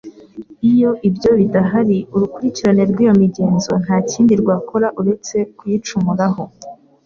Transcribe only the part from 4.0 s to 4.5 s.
kindi